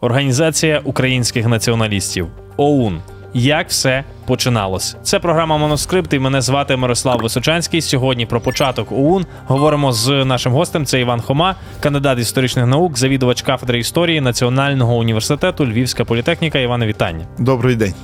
Організація 0.00 0.80
українських 0.84 1.46
націоналістів 1.46 2.26
ОУН. 2.56 3.00
Як 3.34 3.68
все 3.68 4.04
починалось? 4.26 4.96
Це 5.02 5.18
програма 5.18 5.56
Моноскрипт. 5.58 6.12
і 6.12 6.18
Мене 6.18 6.40
звати 6.40 6.76
Мирослав 6.76 7.18
Височанський. 7.22 7.80
Сьогодні 7.80 8.26
про 8.26 8.40
початок 8.40 8.92
ОУН 8.92 9.26
говоримо 9.46 9.92
з 9.92 10.24
нашим 10.24 10.52
гостем. 10.52 10.86
Це 10.86 11.00
Іван 11.00 11.20
Хома, 11.20 11.56
кандидат 11.80 12.18
історичних 12.18 12.66
наук, 12.66 12.98
завідувач 12.98 13.42
кафедри 13.42 13.78
історії 13.78 14.20
Національного 14.20 14.96
університету 14.96 15.66
Львівська 15.66 16.04
політехніка. 16.04 16.58
Іване, 16.58 16.86
вітання. 16.86 17.26
Добрий 17.38 17.76
день. 17.76 17.94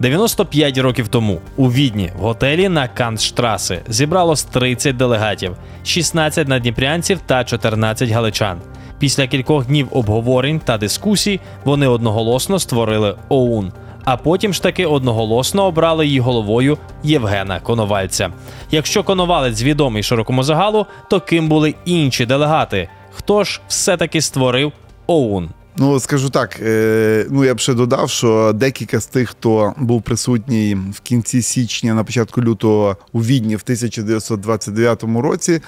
95 0.00 0.78
років 0.78 1.08
тому 1.08 1.40
у 1.56 1.72
Відні 1.72 2.10
в 2.18 2.22
готелі 2.22 2.68
на 2.68 2.88
Кантштраси 2.88 3.78
зібралось 3.88 4.42
30 4.42 4.96
делегатів, 4.96 5.56
16 5.84 6.48
надніпрянців 6.48 7.18
та 7.26 7.44
14 7.44 8.10
галичан. 8.10 8.58
Після 9.00 9.26
кількох 9.26 9.66
днів 9.66 9.88
обговорень 9.90 10.60
та 10.64 10.78
дискусій 10.78 11.40
вони 11.64 11.86
одноголосно 11.86 12.58
створили 12.58 13.16
ОУН. 13.28 13.72
А 14.04 14.16
потім 14.16 14.54
ж 14.54 14.62
таки 14.62 14.86
одноголосно 14.86 15.64
обрали 15.64 16.06
її 16.06 16.20
головою 16.20 16.78
Євгена 17.02 17.60
Коновальця. 17.60 18.30
Якщо 18.70 19.04
Коновалець 19.04 19.62
відомий 19.62 20.02
широкому 20.02 20.42
загалу, 20.42 20.86
то 21.10 21.20
ким 21.20 21.48
були 21.48 21.74
інші 21.84 22.26
делегати? 22.26 22.88
Хто 23.12 23.44
ж 23.44 23.60
все-таки 23.68 24.20
створив 24.20 24.72
ОУН? 25.06 25.50
Ну, 25.80 26.00
скажу 26.00 26.30
так, 26.30 26.60
е, 26.62 27.26
ну 27.30 27.44
я 27.44 27.54
б 27.54 27.60
ще 27.60 27.74
додав, 27.74 28.10
що 28.10 28.52
декілька 28.52 29.00
з 29.00 29.06
тих, 29.06 29.28
хто 29.30 29.74
був 29.78 30.02
присутній 30.02 30.78
в 30.92 31.00
кінці 31.00 31.42
січня, 31.42 31.94
на 31.94 32.04
початку 32.04 32.42
лютого 32.42 32.96
у 33.12 33.22
Відні 33.22 33.56
в 33.56 33.60
1929 33.64 35.04
році, 35.04 35.60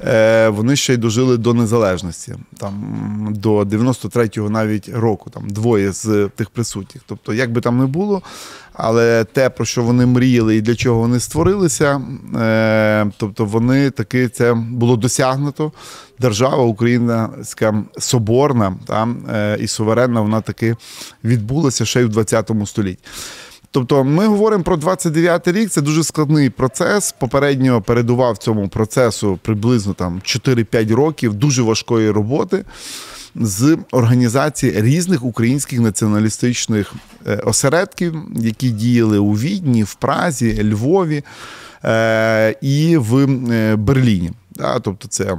е, 0.00 0.48
вони 0.48 0.76
ще 0.76 0.94
й 0.94 0.96
дожили 0.96 1.36
до 1.36 1.54
незалежності, 1.54 2.34
там 2.58 3.28
до 3.30 3.60
93-го 3.60 4.50
навіть 4.50 4.88
року, 4.94 5.30
там 5.30 5.50
двоє 5.50 5.92
з 5.92 6.28
тих 6.36 6.50
присутніх. 6.50 7.02
Тобто, 7.06 7.34
як 7.34 7.52
би 7.52 7.60
там 7.60 7.78
не 7.78 7.86
було, 7.86 8.22
але 8.74 9.24
те, 9.24 9.50
про 9.50 9.64
що 9.64 9.82
вони 9.82 10.06
мріяли 10.06 10.56
і 10.56 10.60
для 10.60 10.74
чого 10.74 10.98
вони 10.98 11.20
створилися, 11.20 12.00
е, 12.36 13.06
тобто 13.16 13.44
вони 13.44 13.90
таки 13.90 14.28
це 14.28 14.54
було 14.54 14.96
досягнуто. 14.96 15.72
Держава 16.18 16.62
українська 16.64 17.84
соборна 17.98 18.76
там, 18.86 19.26
е, 19.34 19.56
і 19.60 19.66
суверенна, 19.66 20.20
вона 20.20 20.40
таки 20.40 20.76
відбулася 21.24 21.84
ще 21.84 22.00
й 22.00 22.04
в 22.04 22.08
20 22.08 22.50
столітті. 22.66 23.04
Тобто 23.70 24.04
ми 24.04 24.26
говоримо 24.26 24.64
про 24.64 24.76
29-й 24.76 25.52
рік, 25.52 25.70
це 25.70 25.80
дуже 25.80 26.04
складний 26.04 26.50
процес. 26.50 27.12
Попередньо 27.12 27.82
передував 27.82 28.38
цьому 28.38 28.68
процесу 28.68 29.38
приблизно 29.42 29.94
там 29.94 30.20
4-5 30.24 30.94
років 30.94 31.34
дуже 31.34 31.62
важкої 31.62 32.10
роботи 32.10 32.64
з 33.34 33.78
організації 33.90 34.72
різних 34.76 35.24
українських 35.24 35.80
націоналістичних 35.80 36.94
е, 37.26 37.36
осередків, 37.36 38.14
які 38.36 38.70
діяли 38.70 39.18
у 39.18 39.32
Відні, 39.32 39.82
в 39.82 39.94
Празі, 39.94 40.70
Львові 40.70 41.24
е, 41.84 42.54
і 42.60 42.96
в 42.96 43.26
Берліні. 43.76 44.32
Тобто, 44.82 45.08
це 45.08 45.38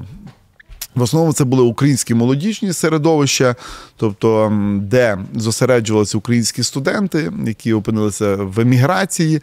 в 0.95 1.01
основному 1.01 1.33
це 1.33 1.43
були 1.43 1.63
українські 1.63 2.13
молодіжні 2.13 2.73
середовища, 2.73 3.55
тобто 3.97 4.53
де 4.81 5.17
зосереджувалися 5.35 6.17
українські 6.17 6.63
студенти, 6.63 7.31
які 7.45 7.73
опинилися 7.73 8.35
в 8.35 8.59
еміграції. 8.59 9.41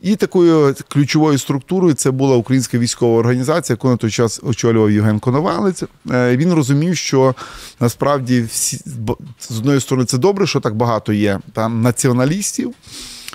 І 0.00 0.16
такою 0.16 0.74
ключовою 0.88 1.38
структурою 1.38 1.94
це 1.94 2.10
була 2.10 2.36
українська 2.36 2.78
військова 2.78 3.18
організація, 3.18 3.74
яку 3.74 3.88
на 3.88 3.96
той 3.96 4.10
час 4.10 4.40
очолював 4.42 4.90
Євген 4.90 5.18
Коновалець. 5.18 5.82
Е, 6.10 6.36
він 6.36 6.52
розумів, 6.52 6.96
що 6.96 7.34
насправді 7.80 8.42
всі 8.42 8.80
з 9.48 9.58
одної 9.58 9.80
сторони 9.80 10.06
це 10.06 10.18
добре, 10.18 10.46
що 10.46 10.60
так 10.60 10.74
багато 10.74 11.12
є 11.12 11.40
там 11.52 11.82
націоналістів. 11.82 12.74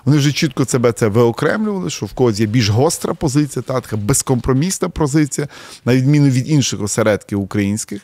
Вони 0.09 0.19
вже 0.19 0.31
чітко 0.31 0.65
себе 0.65 0.91
це 0.91 1.07
виокремлювали, 1.07 1.89
що 1.89 2.05
в 2.05 2.13
когось 2.13 2.39
є 2.39 2.45
більш 2.45 2.69
гостра 2.69 3.13
позиція, 3.13 3.63
та 3.63 3.81
така 3.81 3.97
безкомпромісна 3.97 4.89
позиція, 4.89 5.47
на 5.85 5.95
відміну 5.95 6.29
від 6.29 6.49
інших 6.49 6.81
осередків 6.81 7.41
українських. 7.41 8.01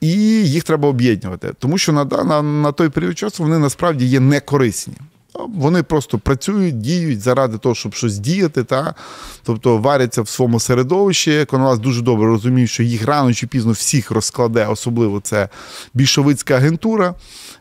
І 0.00 0.10
їх 0.48 0.64
треба 0.64 0.88
об'єднувати, 0.88 1.52
тому 1.58 1.78
що 1.78 1.92
на 1.92 2.04
на, 2.04 2.42
на 2.42 2.72
той 2.72 2.88
період 2.88 3.18
часу 3.18 3.42
вони 3.42 3.58
насправді 3.58 4.06
є 4.06 4.20
некорисні. 4.20 4.94
Вони 5.34 5.82
просто 5.82 6.18
працюють, 6.18 6.78
діють 6.78 7.20
заради 7.20 7.58
того, 7.58 7.74
щоб 7.74 7.94
щось 7.94 8.18
діяти, 8.18 8.64
та 8.64 8.94
тобто 9.42 9.78
варяться 9.78 10.22
в 10.22 10.28
своєму 10.28 10.60
середовищі. 10.60 11.44
Коновас 11.44 11.78
дуже 11.78 12.02
добре 12.02 12.26
розуміє, 12.26 12.66
що 12.66 12.82
їх 12.82 13.06
рано 13.06 13.34
чи 13.34 13.46
пізно 13.46 13.72
всіх 13.72 14.10
розкладе, 14.10 14.66
особливо 14.66 15.20
це 15.20 15.48
більшовицька 15.94 16.54
агентура, 16.54 17.14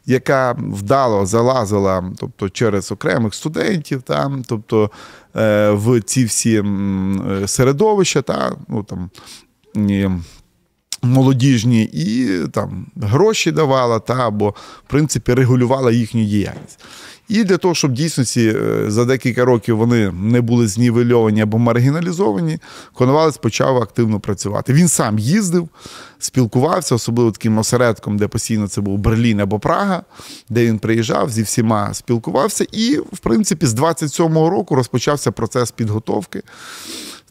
яка 0.06 0.56
вдало 0.60 1.26
залазила, 1.26 2.12
тобто 2.18 2.50
через 2.50 2.92
окремих 2.92 3.34
студентів, 3.34 4.02
та, 4.02 4.32
тобто 4.48 4.92
е, 5.36 5.72
в 5.72 6.02
ці 6.02 6.26
всі 6.26 6.56
е, 6.56 7.48
середовища, 7.48 8.22
та 8.22 8.52
ну 8.68 8.84
там. 8.84 9.10
Молодіжні 11.04 11.84
і 11.84 12.30
там 12.52 12.86
гроші 12.96 13.52
давала, 13.52 14.00
та 14.00 14.14
або 14.14 14.50
в 14.88 14.90
принципі 14.90 15.34
регулювала 15.34 15.92
їхню 15.92 16.24
діяльність. 16.24 16.80
І 17.32 17.44
для 17.44 17.58
того, 17.58 17.76
щоб 17.76 17.92
дійсності 17.92 18.48
е, 18.48 18.86
за 18.88 19.06
декілька 19.06 19.46
років 19.46 19.78
вони 19.78 20.12
не 20.12 20.42
були 20.42 20.68
знівельовані 20.68 21.42
або 21.42 21.58
маргіналізовані, 21.58 22.60
Коновалець 22.94 23.38
почав 23.38 23.78
активно 23.78 24.20
працювати. 24.20 24.74
Він 24.74 24.88
сам 24.88 25.20
їздив, 25.20 25.70
спілкувався, 26.20 26.96
особливо 26.96 27.32
таким 27.32 27.58
осередком, 27.58 28.18
де 28.18 28.28
постійно 28.28 28.68
це 28.68 28.82
був 28.82 28.98
Берлін 28.98 29.40
або 29.40 29.60
Прага, 29.60 30.04
де 30.50 30.66
він 30.66 30.80
приїжджав, 30.80 31.30
зі 31.30 31.44
всіма 31.44 31.94
спілкувався. 31.94 32.66
І, 32.72 32.98
в 32.98 33.18
принципі, 33.18 33.66
з 33.66 33.74
27-го 33.74 34.50
року 34.50 34.76
розпочався 34.76 35.32
процес 35.32 35.72
підготовки. 35.72 36.44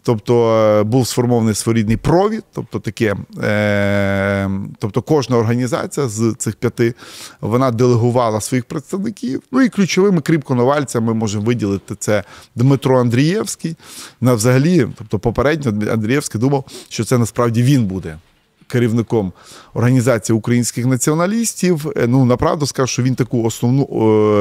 Тобто 0.03 0.56
е, 0.56 0.83
був 0.83 1.06
сформований 1.06 1.55
своєрідний 1.55 1.97
провід, 1.97 2.44
тобто 2.53 2.78
таке, 2.78 3.16
е, 3.43 4.50
тобто 4.78 5.03
кожна 5.03 5.37
організація 5.37 6.09
з 6.09 6.34
цих 6.38 6.56
п'яти 6.56 6.94
вона 7.41 7.71
делегувала 7.71 8.41
своїх 8.41 8.65
представників. 8.65 9.43
Ну 9.53 9.62
і 9.62 9.69
ключовими 9.69 10.21
крім 10.21 10.43
Коновальця 10.43 11.00
ми 11.00 11.15
можемо 11.15 11.44
виділити 11.44 11.94
це 11.99 12.25
Дмитро 12.55 13.00
Андрієвський. 13.00 13.77
На 14.21 14.34
взагалі, 14.34 14.89
тобто 14.99 15.19
попередньо 15.19 15.93
Андрієвський 15.93 16.41
думав, 16.41 16.65
що 16.89 17.05
це 17.05 17.19
насправді 17.19 17.62
він 17.62 17.84
буде. 17.84 18.19
Керівником 18.66 19.33
організації 19.75 20.37
українських 20.37 20.87
націоналістів, 20.87 21.93
е, 21.97 22.06
ну 22.06 22.25
направду 22.25 22.66
скажу, 22.66 22.87
що 22.87 23.03
він 23.03 23.15
таку 23.15 23.44
основну 23.44 23.87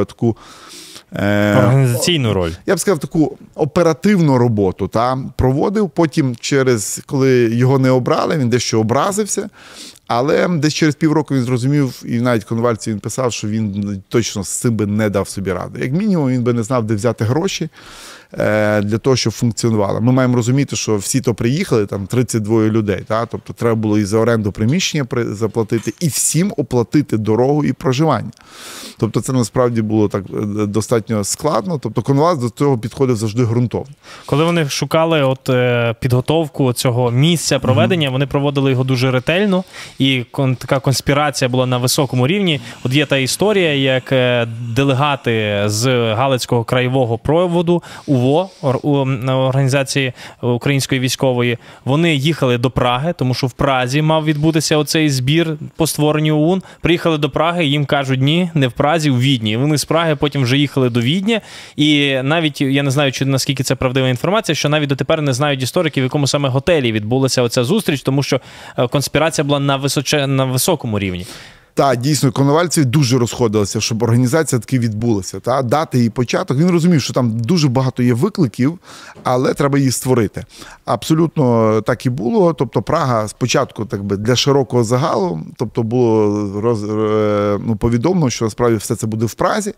таку 0.06 0.38
Організаційну 1.12 2.34
роль. 2.34 2.52
Я 2.66 2.76
б 2.76 2.80
сказав, 2.80 3.00
таку 3.00 3.38
оперативну 3.56 4.38
роботу 4.38 4.88
та 4.88 5.18
проводив. 5.36 5.90
Потім, 5.90 6.36
через 6.40 7.02
коли 7.06 7.56
його 7.56 7.80
не 7.80 7.90
обрали, 7.90 8.38
він 8.38 8.50
дещо 8.50 8.80
образився. 8.80 9.50
Але 10.10 10.48
десь 10.48 10.74
через 10.74 10.96
півроку 10.96 11.36
він 11.36 11.44
зрозумів, 11.44 12.02
і 12.06 12.22
навіть 12.22 12.44
конвальці 12.44 12.92
він 12.92 13.00
писав, 13.00 13.34
що 13.34 13.48
він 13.48 14.04
точно 14.08 14.44
з 14.44 14.50
цим 14.50 14.76
би 14.76 14.86
не 14.86 15.10
дав 15.10 15.30
собі 15.30 15.54
ради. 15.54 15.80
Як 15.80 15.92
мінімум, 15.92 16.30
він 16.30 16.44
би 16.44 16.54
не 16.54 16.64
знав, 16.64 16.84
де 16.84 16.96
взяти 16.96 17.26
гроші. 17.26 17.70
Е, 18.34 18.82
для 18.82 18.98
того, 18.98 19.16
щоб 19.16 19.34
функціонувало. 19.34 20.02
Ми 20.02 20.12
маємо 20.12 20.36
розуміти, 20.36 20.76
що 20.76 20.98
всі 20.98 21.22
то 21.22 21.34
приїхали, 21.34 21.86
там 21.86 22.08
32 22.08 22.62
людей. 22.62 23.04
Та? 23.08 23.26
Тобто 23.26 23.54
треба 23.54 23.76
було 23.76 24.00
і 24.00 24.06
за 24.06 24.18
оренду 24.18 24.52
приміщення 24.52 25.06
заплатити, 25.14 25.94
і 26.00 26.08
всім 26.08 26.54
оплатити 26.58 27.18
дорогу 27.18 27.66
і 27.66 27.74
проживання. 27.74 28.32
Тобто, 28.98 29.22
це 29.22 29.34
насправді 29.34 29.82
було 29.82 30.08
так 30.08 30.24
е, 30.30 30.66
достатньо 30.66 31.24
складно. 31.24 31.80
Тобто, 31.84 32.02
конвас 32.02 32.38
до 32.38 32.50
цього 32.50 32.78
підходив 32.78 33.16
завжди 33.16 33.44
ґрунтовно. 33.44 33.94
Коли 34.26 34.44
вони 34.44 34.70
шукали 34.70 35.24
от 35.24 35.50
е, 35.50 35.96
підготовку 36.00 36.74
цього 36.74 37.12
місця 37.12 37.60
проведення, 37.60 38.08
mm-hmm. 38.08 38.12
вони 38.12 38.28
проводили 38.28 38.72
його 38.72 38.84
дуже 38.84 39.12
ретельно, 39.12 39.64
і 40.00 40.26
кон- 40.32 40.56
така 40.56 40.80
конспірація 40.80 41.50
була 41.50 41.66
на 41.66 41.78
високому 41.78 42.28
рівні. 42.28 42.62
От 42.84 42.94
є 42.94 43.06
та 43.06 43.18
історія, 43.18 43.74
як 43.74 44.14
делегати 44.76 45.64
з 45.66 46.14
Галицького 46.14 46.64
краєвого 46.64 47.18
проводу 47.18 47.84
УВО 48.08 48.50
організації 49.26 50.14
української 50.42 51.02
військової. 51.02 51.58
Вони 51.86 52.16
їхали 52.16 52.58
до 52.58 52.72
Праги, 52.72 53.14
тому 53.18 53.34
що 53.34 53.48
в 53.48 53.52
Празі 53.52 54.02
мав 54.02 54.26
відбутися 54.26 54.78
оцей 54.78 55.10
збір 55.10 55.58
по 55.76 55.88
створенню 55.88 56.42
ОУН. 56.42 56.64
Приїхали 56.82 57.18
до 57.18 57.30
Праги, 57.30 57.66
їм 57.66 57.86
кажуть, 57.86 58.22
ні, 58.22 58.50
не 58.54 58.68
в 58.68 58.72
Празі, 58.72 59.10
в 59.10 59.20
Відні. 59.20 59.58
Вони 59.58 59.78
з 59.78 59.86
Праги 59.86 60.16
потім 60.16 60.44
вже 60.44 60.58
їхали 60.58 60.90
до 60.90 61.02
Відня. 61.02 61.42
І 61.76 62.18
навіть 62.24 62.62
я 62.62 62.84
не 62.84 62.92
знаю, 62.92 63.12
чи 63.12 63.26
наскільки 63.26 63.64
це 63.64 63.76
правдива 63.76 64.10
інформація, 64.10 64.56
що 64.56 64.70
навіть 64.70 64.90
дотепер 64.90 65.22
не 65.22 65.34
знають 65.34 65.64
історики, 65.64 66.02
в 66.02 66.04
якому 66.04 66.28
саме 66.28 66.50
готелі 66.50 66.92
відбулася 66.92 67.42
оця 67.42 67.64
зустріч, 67.64 68.02
тому 68.02 68.24
що 68.24 68.42
е, 68.78 68.88
конспірація 68.88 69.46
була 69.46 69.60
на 69.60 69.78
височе 69.90 70.28
на 70.28 70.46
високому 70.46 71.00
рівні. 71.00 71.26
Так, 71.74 72.00
дійсно, 72.00 72.32
коновальці 72.32 72.86
дуже 72.86 73.18
розходилися, 73.18 73.82
щоб 73.82 74.04
організація 74.04 74.60
таки 74.60 74.80
відбулася. 74.80 75.40
Та 75.40 75.62
дати 75.62 75.98
її 75.98 76.10
початок. 76.10 76.58
Він 76.58 76.72
розумів, 76.72 77.02
що 77.02 77.14
там 77.14 77.40
дуже 77.40 77.68
багато 77.68 78.04
є 78.04 78.14
викликів, 78.14 78.80
але 79.24 79.54
треба 79.54 79.78
її 79.78 79.92
створити. 79.92 80.46
Абсолютно 80.86 81.82
так 81.82 82.06
і 82.06 82.10
було. 82.10 82.54
Тобто, 82.54 82.82
Прага 82.82 83.28
спочатку, 83.28 83.86
так 83.86 84.04
би 84.04 84.18
для 84.18 84.36
широкого 84.36 84.84
загалу, 84.84 85.40
тобто 85.56 85.84
було 85.84 86.62
роз, 86.62 86.84
е, 86.84 87.60
ну, 87.66 87.76
повідомлено, 87.76 88.30
що 88.30 88.46
насправді 88.46 88.78
все 88.78 88.96
це 88.96 89.08
буде 89.08 89.26
в 89.26 89.34
Празі. 89.34 89.74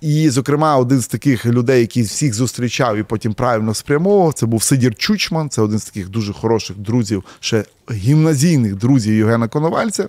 І, 0.00 0.30
зокрема, 0.30 0.76
один 0.76 1.00
з 1.00 1.06
таких 1.06 1.46
людей, 1.46 1.80
який 1.80 2.02
всіх 2.02 2.34
зустрічав 2.34 2.96
і 2.96 3.02
потім 3.02 3.34
правильно 3.34 3.74
спрямовував, 3.74 4.34
це 4.34 4.46
був 4.46 4.62
Сидір 4.62 4.94
Чучман. 4.94 5.50
Це 5.50 5.62
один 5.62 5.78
з 5.78 5.84
таких 5.84 6.08
дуже 6.08 6.32
хороших 6.32 6.76
друзів, 6.76 7.24
ще 7.40 7.64
гімназійних 7.90 8.74
друзів 8.74 9.14
Євгена 9.14 9.48
Коновальця. 9.48 10.08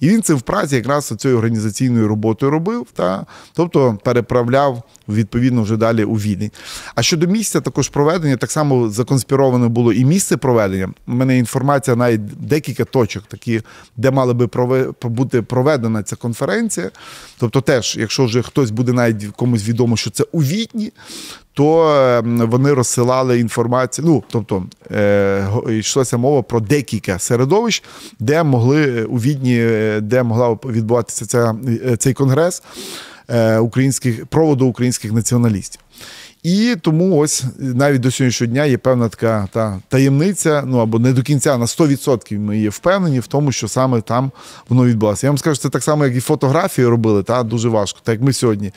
І 0.00 0.08
він 0.08 0.22
це 0.22 0.34
в 0.34 0.42
Празі 0.42 0.76
якраз 0.76 1.14
цією 1.18 1.38
організаційною 1.38 2.08
роботою 2.08 2.52
робив, 2.52 2.86
та, 2.92 3.26
тобто 3.54 3.98
переправляв 4.04 4.82
відповідно 5.08 5.62
вже 5.62 5.76
далі 5.76 6.04
у 6.04 6.14
Відень. 6.14 6.50
А 6.94 7.02
щодо 7.02 7.26
місця 7.26 7.60
також 7.60 7.88
проведення, 7.88 8.36
так 8.36 8.50
само 8.50 8.90
законспіровано 8.90 9.68
було 9.68 9.92
і 9.92 10.04
місце 10.04 10.36
проведення. 10.36 10.92
У 11.06 11.12
мене 11.12 11.38
інформація 11.38 11.96
навіть 11.96 12.26
декілька 12.26 12.84
точок, 12.84 13.24
такі, 13.28 13.62
де 13.96 14.10
мала 14.10 14.34
би 14.34 14.48
бути 15.02 15.42
проведена 15.42 16.02
ця 16.02 16.16
конференція. 16.16 16.90
Тобто, 17.38 17.60
теж, 17.60 17.96
якщо 18.00 18.24
вже 18.24 18.42
хтось 18.42 18.70
буде 18.70 18.92
навіть 18.92 19.26
комусь 19.36 19.68
відомо, 19.68 19.96
що 19.96 20.10
це 20.10 20.24
у 20.32 20.42
Відні, 20.42 20.92
то 21.54 21.88
ем, 21.88 22.50
вони 22.50 22.72
розсилали 22.72 23.40
інформацію. 23.40 24.06
Ну, 24.06 24.22
тобто 24.30 24.64
е, 24.90 25.48
йшлося 25.68 26.16
мова 26.16 26.42
про 26.42 26.60
декілька 26.60 27.18
середовищ, 27.18 27.82
де 28.20 28.42
могли 28.42 29.04
у 29.04 29.16
Відні, 29.16 29.58
е, 29.60 30.00
де 30.00 30.22
могла 30.22 30.58
відбуватися 30.64 31.26
ця, 31.26 31.54
е, 31.86 31.96
цей 31.96 32.14
конгрес 32.14 32.62
українських 33.60 34.26
проводу 34.26 34.66
українських 34.66 35.12
націоналістів. 35.12 35.80
І 36.42 36.76
тому 36.80 37.18
ось 37.18 37.44
навіть 37.58 38.00
до 38.00 38.10
сьогоднішнього 38.10 38.52
дня 38.52 38.64
є 38.64 38.78
певна 38.78 39.08
така 39.08 39.48
та 39.52 39.80
таємниця, 39.88 40.62
ну 40.66 40.78
або 40.78 40.98
не 40.98 41.12
до 41.12 41.22
кінця 41.22 41.58
на 41.58 41.64
100% 41.64 42.38
ми 42.38 42.58
є 42.58 42.68
впевнені 42.68 43.20
в 43.20 43.26
тому, 43.26 43.52
що 43.52 43.68
саме 43.68 44.00
там 44.00 44.30
воно 44.68 44.84
відбулося. 44.84 45.26
Я 45.26 45.30
вам 45.30 45.38
скажу, 45.38 45.56
це 45.56 45.68
так 45.68 45.82
само, 45.82 46.04
як 46.04 46.16
і 46.16 46.20
фотографії 46.20 46.86
робили, 46.86 47.22
та 47.22 47.42
дуже 47.42 47.68
важко. 47.68 47.98
Так 48.02 48.12
як 48.12 48.22
ми 48.22 48.32
сьогодні 48.32 48.72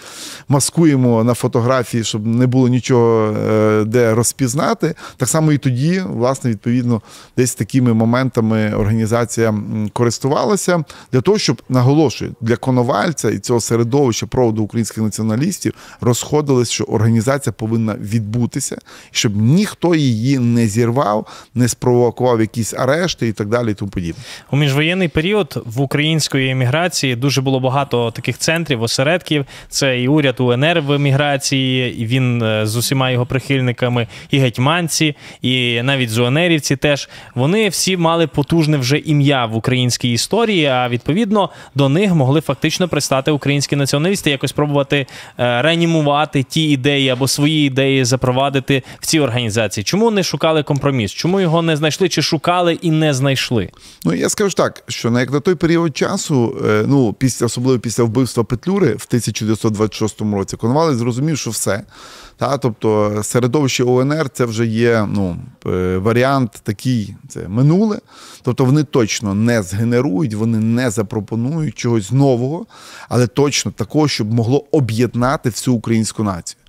маскуємо 0.48 1.24
на 1.24 1.34
фотографії, 1.34 2.04
щоб 2.04 2.28
не 2.28 2.48
було 2.48 2.68
нічого 2.68 3.34
е, 3.38 3.84
де 3.84 4.14
розпізнати. 4.14 4.96
Так 5.18 5.30
само 5.30 5.52
і 5.52 5.58
тоді, 5.58 6.04
власне, 6.08 6.50
відповідно, 6.50 7.02
десь 7.38 7.56
такими 7.56 7.94
моментами 7.94 8.74
організація 8.74 9.56
користувалася 9.94 10.84
для 11.12 11.22
того, 11.22 11.38
щоб 11.38 11.62
наголошую 11.70 12.36
для 12.42 12.56
коновальця 12.56 13.30
і 13.32 13.40
цього 13.40 13.62
середовища 13.62 14.26
проводу 14.26 14.64
українських 14.64 15.04
націоналістів 15.04 15.74
розходилось, 16.02 16.70
що 16.70 16.84
організація 16.84 17.53
повинна 17.54 17.96
відбутися, 17.96 18.78
щоб 19.12 19.36
ніхто 19.36 19.96
її 19.96 20.40
не 20.40 20.68
зірвав, 20.68 21.28
не 21.56 21.68
спровокував 21.68 22.42
якісь 22.42 22.74
арешти 22.74 23.28
і 23.28 23.32
так 23.34 23.48
далі. 23.48 23.72
І 23.72 23.74
тому 23.74 23.92
подібне. 23.92 24.24
У 24.52 24.58
міжвоєнний 24.58 25.08
період 25.08 25.64
в 25.66 25.82
української 25.82 26.50
еміграції 26.50 27.16
дуже 27.16 27.42
було 27.42 27.60
багато 27.60 28.12
таких 28.12 28.38
центрів, 28.38 28.82
осередків. 28.82 29.46
Це 29.70 30.02
і 30.02 30.08
уряд 30.08 30.40
УНР 30.40 30.82
в 30.82 30.92
еміграції, 30.92 31.96
і 32.02 32.06
він 32.06 32.44
е, 32.44 32.68
з 32.68 32.76
усіма 32.76 33.12
його 33.12 33.26
прихильниками, 33.26 34.08
і 34.32 34.38
гетьманці, 34.40 35.16
і 35.42 35.82
навіть 35.82 36.10
зуанерівці 36.10 36.76
теж 36.76 37.10
вони 37.36 37.70
всі 37.70 37.98
мали 37.98 38.28
потужне 38.28 38.78
вже 38.78 38.98
ім'я 38.98 39.46
в 39.46 39.56
українській 39.56 40.12
історії. 40.12 40.66
А 40.66 40.90
відповідно 40.90 41.50
до 41.76 41.90
них 41.90 42.14
могли 42.14 42.42
фактично 42.42 42.88
пристати 42.88 43.32
українські 43.32 43.76
націоналісти, 43.76 44.32
якось 44.32 44.52
пробувати 44.52 45.06
е, 45.40 45.62
реанімувати 45.62 46.44
ті 46.44 46.70
ідеї 46.70 47.10
або 47.10 47.28
свої 47.28 47.43
свої 47.44 47.68
ідеї 47.68 48.06
запровадити 48.06 48.84
в 49.00 49.06
цій 49.06 49.20
організації? 49.20 49.84
Чому 49.84 50.12
не 50.12 50.24
шукали 50.24 50.64
компроміс? 50.64 51.12
Чому 51.12 51.42
його 51.42 51.62
не 51.62 51.78
знайшли? 51.78 52.10
Чи 52.10 52.22
шукали 52.22 52.74
і 52.74 52.92
не 52.92 53.14
знайшли? 53.14 53.70
Ну 54.06 54.14
я 54.14 54.30
скажу 54.30 54.56
так, 54.56 54.84
що 54.88 55.12
на 55.12 55.20
як 55.20 55.32
на 55.32 55.40
той 55.40 55.56
період 55.56 55.98
часу, 55.98 56.58
е, 56.66 56.84
ну 56.88 57.14
після 57.14 57.46
особливо 57.46 57.80
після 57.80 58.04
вбивства 58.04 58.44
Петлюри 58.44 58.88
в 58.88 59.06
1926 59.08 60.22
році, 60.22 60.58
Коновалець 60.58 60.98
зрозумів, 60.98 61.38
що 61.38 61.50
все. 61.50 61.84
Та, 62.38 62.58
Тобто 62.58 63.20
середовище 63.24 63.84
ОНР 63.84 64.30
це 64.30 64.46
вже 64.46 64.66
є 64.66 65.08
ну, 65.12 65.38
е, 65.66 65.98
варіант 65.98 66.62
такий, 66.64 67.16
це 67.28 67.48
минуле. 67.48 68.00
Тобто 68.42 68.66
вони 68.66 68.84
точно 68.84 69.34
не 69.34 69.64
згенерують, 69.64 70.34
вони 70.34 70.60
не 70.60 70.90
запропонують 70.90 71.76
чогось 71.76 72.12
нового, 72.12 72.66
але 73.10 73.28
точно 73.28 73.72
такого, 73.72 74.08
щоб 74.08 74.34
могло 74.34 74.66
об'єднати 74.72 75.50
всю 75.50 75.76
українську 75.76 76.24
націю. 76.24 76.63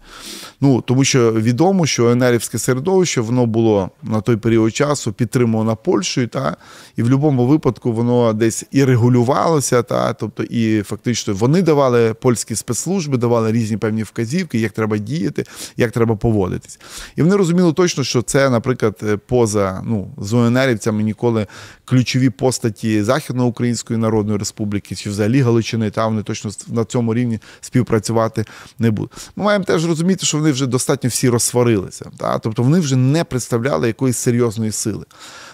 Ну 0.60 0.80
тому 0.80 1.04
що 1.04 1.32
відомо, 1.32 1.86
що 1.86 2.08
енерівське 2.08 2.58
середовище 2.58 3.20
воно 3.20 3.46
було 3.46 3.90
на 4.02 4.20
той 4.20 4.36
період 4.36 4.76
часу 4.76 5.12
підтримувано 5.12 5.76
Польщею, 5.76 6.28
та 6.28 6.56
і 6.96 7.02
в 7.02 7.04
будь-якому 7.04 7.46
випадку 7.46 7.92
воно 7.92 8.32
десь 8.32 8.64
і 8.70 8.84
регулювалося, 8.84 9.82
та 9.82 10.12
тобто 10.12 10.42
і 10.42 10.82
фактично 10.82 11.34
вони 11.34 11.62
давали 11.62 12.14
польські 12.14 12.54
спецслужби, 12.54 13.18
давали 13.18 13.52
різні 13.52 13.76
певні 13.76 14.02
вказівки, 14.02 14.58
як 14.58 14.72
треба 14.72 14.98
діяти, 14.98 15.44
як 15.76 15.92
треба 15.92 16.16
поводитись. 16.16 16.78
І 17.16 17.22
вони 17.22 17.36
розуміли 17.36 17.72
точно, 17.72 18.04
що 18.04 18.22
це, 18.22 18.50
наприклад, 18.50 19.20
поза 19.26 19.82
ну 19.84 20.10
з 20.18 20.32
ОНРівцями 20.32 21.02
ніколи 21.02 21.46
ключові 21.84 22.30
постаті 22.30 23.02
Західноукраїнської 23.02 23.98
Народної 23.98 24.38
Республіки 24.38 24.94
чи 24.94 25.10
взагалі 25.10 25.40
Галичини, 25.40 25.90
та 25.90 26.06
вони 26.06 26.22
точно 26.22 26.50
на 26.68 26.84
цьому 26.84 27.14
рівні 27.14 27.38
співпрацювати 27.60 28.44
не 28.78 28.90
будуть. 28.90 29.12
Ми 29.36 29.44
маємо 29.44 29.64
теж 29.64 29.84
розуміти, 29.94 30.26
що 30.26 30.38
вони 30.38 30.52
вже 30.52 30.66
достатньо 30.66 31.10
всі 31.10 31.28
розсварилися. 31.28 32.10
Та? 32.16 32.38
Тобто 32.38 32.62
вони 32.62 32.80
вже 32.80 32.96
не 32.96 33.24
представляли 33.24 33.86
якоїсь 33.86 34.16
серйозної 34.16 34.72
сили. 34.72 35.04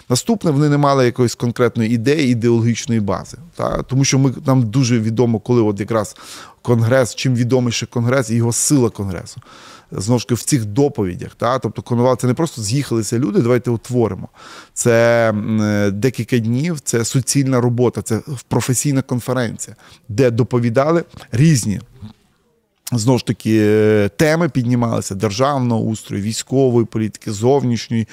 Наступне, 0.09 0.51
вони 0.51 0.69
не 0.69 0.77
мали 0.77 1.05
якоїсь 1.05 1.35
конкретної 1.35 1.91
ідеї, 1.91 2.31
ідеологічної 2.31 2.99
бази. 3.01 3.37
Та? 3.55 3.83
Тому 3.83 4.03
що 4.03 4.19
ми 4.19 4.33
нам 4.45 4.63
дуже 4.63 4.99
відомо, 4.99 5.39
коли 5.39 5.61
от 5.61 5.79
якраз 5.79 6.15
конгрес, 6.61 7.15
чим 7.15 7.35
відоміше 7.35 7.85
конгрес 7.85 8.29
і 8.29 8.35
його 8.35 8.53
сила 8.53 8.89
конгресу. 8.89 9.41
Знову 9.91 10.19
ж 10.19 10.25
таки, 10.25 10.35
в 10.35 10.43
цих 10.43 10.65
доповідях. 10.65 11.31
Та? 11.37 11.59
Тобто 11.59 11.81
конували, 11.81 12.17
це 12.21 12.27
не 12.27 12.33
просто 12.33 12.61
з'їхалися 12.61 13.19
люди, 13.19 13.41
давайте 13.41 13.71
утворимо. 13.71 14.29
Це 14.73 15.33
декілька 15.93 16.37
днів, 16.37 16.79
це 16.79 17.05
суцільна 17.05 17.61
робота, 17.61 18.01
це 18.01 18.21
професійна 18.47 19.01
конференція, 19.01 19.75
де 20.09 20.31
доповідали 20.31 21.03
різні 21.31 21.81
Знову 22.91 23.19
ж 23.19 23.25
таки, 23.25 23.57
е, 23.61 24.09
теми 24.15 24.49
піднімалися 24.49 25.15
державного 25.15 25.81
устрою, 25.81 26.23
військової 26.23 26.85
політики, 26.85 27.31
зовнішньої 27.31 28.07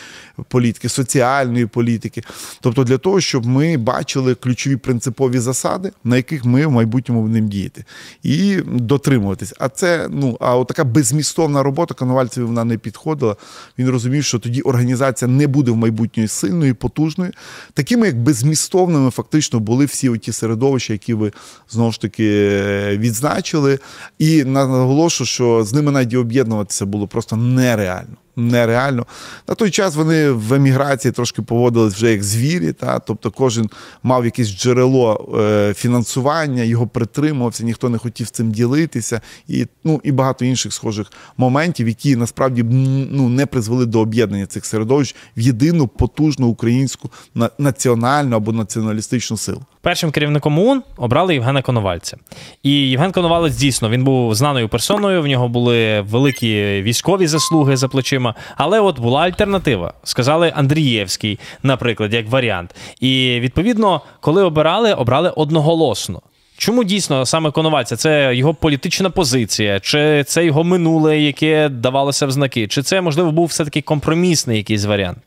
політики, 0.49 0.89
соціальної 0.89 1.67
політики. 1.67 2.23
Тобто, 2.61 2.85
для 2.85 2.99
того, 2.99 3.21
щоб 3.21 3.47
ми 3.47 3.77
бачили 3.77 4.35
ключові 4.35 4.77
принципові 4.77 5.39
засади, 5.39 5.93
на 6.05 6.17
яких 6.17 6.45
ми 6.45 6.67
в 6.67 6.71
майбутньому 6.71 7.23
будемо 7.23 7.49
діяти, 7.49 7.85
і 8.23 8.57
дотримуватись. 8.67 9.55
А 9.59 9.69
це 9.69 10.09
ну 10.11 10.37
а 10.41 10.65
така 10.65 10.85
безмістовна 10.85 11.63
робота 11.63 11.95
Коновальцеві 11.95 12.45
вона 12.45 12.65
не 12.65 12.79
підходила. 12.79 13.37
Він 13.79 13.89
розумів, 13.89 14.25
що 14.25 14.39
тоді 14.39 14.61
організація 14.61 15.31
не 15.31 15.47
буде 15.47 15.71
в 15.71 15.77
майбутньої 15.77 16.29
сильною, 16.29 16.75
потужною. 16.75 17.33
Такими 17.75 18.07
як 18.07 18.23
безмістовними, 18.23 19.11
фактично 19.11 19.61
були 19.61 19.85
всі 19.85 20.09
оті 20.09 20.33
середовища, 20.33 20.93
які 20.93 21.15
ви 21.15 21.33
знову 21.71 21.93
ж 21.93 22.01
таки 22.01 22.27
е, 22.29 22.97
відзначили. 22.97 23.79
І 24.19 24.45
на 24.45 24.68
наголошую, 24.69 25.27
що 25.27 25.65
з 25.65 25.73
ними 25.73 25.93
навіть 25.93 26.15
об'єднуватися 26.15 26.87
було 26.87 27.07
просто 27.07 27.37
нереально 27.37 28.17
нереально. 28.39 29.07
На 29.49 29.55
той 29.55 29.71
час 29.71 29.95
вони 29.95 30.31
в 30.31 30.53
еміграції 30.53 31.13
трошки 31.13 31.43
поводились 31.43 31.95
вже 31.95 32.11
як 32.11 32.23
звірі, 32.23 32.73
та 32.73 32.99
тобто 32.99 33.31
кожен 33.31 33.71
мав 34.03 34.25
якесь 34.25 34.49
джерело 34.49 35.35
е, 35.39 35.75
фінансування, 35.75 36.63
його 36.63 36.87
притримувався, 36.87 37.65
ніхто 37.65 37.89
не 37.89 37.99
хотів 37.99 38.31
цим 38.31 38.53
ділитися, 38.53 39.21
і 39.49 39.67
ну 39.85 40.01
і 40.05 40.13
багато 40.13 40.45
інших 40.45 40.73
схожих 40.73 41.13
моментів, 41.37 41.89
які 41.89 42.17
насправді 42.17 42.63
ну 43.11 43.29
не 43.29 43.47
призвели 43.47 43.87
до 43.87 44.01
об'єднання 44.01 44.47
цих 44.47 44.67
середовищ 44.67 45.15
в 45.37 45.41
єдину 45.41 45.89
потужну 45.89 46.49
українську 46.49 47.11
національну 47.59 48.37
або 48.37 48.53
націоналістичну 48.53 49.37
силу. 49.37 49.63
Першим 49.81 50.11
керівником 50.11 50.59
ОУН 50.59 50.83
обрали 50.97 51.35
Євгена 51.35 51.63
Коновальця. 51.63 52.17
І 52.63 52.71
Євген 52.71 53.13
Коновалець 53.13 53.57
дійсно 53.57 53.91
він 53.91 54.05
був 54.05 54.35
знаною 54.35 54.69
персоною. 54.69 55.23
В 55.23 55.27
нього 55.27 55.49
були 55.49 56.01
великі 56.01 56.83
військові 56.83 57.27
заслуги 57.27 57.77
за 57.77 57.89
плечима 57.89 58.28
проблема. 58.33 58.35
Але 58.57 58.81
от 58.81 58.99
була 58.99 59.21
альтернатива. 59.23 59.93
Сказали 60.05 60.53
Андрієвський, 60.57 61.39
наприклад, 61.63 62.15
як 62.15 62.29
варіант. 62.29 62.75
І 63.01 63.39
відповідно, 63.41 64.01
коли 64.21 64.43
обирали, 64.43 64.93
обрали 64.95 65.31
одноголосно. 65.31 66.23
Чому 66.59 66.85
дійсно 66.85 67.27
саме 67.27 67.51
Коновальця? 67.51 67.97
Це 67.97 68.35
його 68.35 68.55
політична 68.55 69.11
позиція, 69.11 69.81
чи 69.81 70.25
це 70.25 70.45
його 70.45 70.65
минуле, 70.65 71.19
яке 71.19 71.69
давалося 71.69 72.27
в 72.27 72.31
знаки, 72.31 72.67
чи 72.67 72.83
це 72.83 73.01
можливо 73.01 73.33
був 73.33 73.47
все 73.47 73.65
таки 73.65 73.83
компромісний 73.83 74.57
якийсь 74.57 74.85
варіант? 74.85 75.19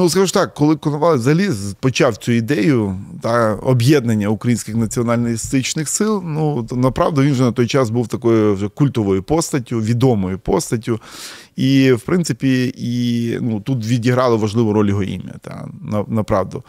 Ну, 0.00 0.08
скажу 0.08 0.32
так, 0.32 0.54
коли 0.54 0.76
Коновалець 0.76 1.20
взагалі 1.20 1.50
почав 1.80 2.16
цю 2.16 2.32
ідею 2.32 2.98
та 3.22 3.54
об'єднання 3.54 4.28
українських 4.28 4.76
націоналістичних 4.76 5.88
сил, 5.88 6.22
ну 6.24 6.68
направду 6.72 7.22
він 7.22 7.32
вже 7.32 7.42
на 7.42 7.52
той 7.52 7.66
час 7.66 7.90
був 7.90 8.08
такою 8.08 8.54
вже 8.54 8.68
культовою 8.68 9.22
постаттю, 9.22 9.80
відомою 9.80 10.38
постаттю. 10.38 11.00
І, 11.56 11.92
в 11.92 12.00
принципі, 12.00 12.74
і 12.76 13.38
ну, 13.40 13.60
тут 13.60 13.86
відіграло 13.86 14.36
важливу 14.36 14.72
роль 14.72 14.88
його 14.88 15.02
ім'я. 15.02 15.34
Та, 15.40 15.68
направду. 16.08 16.62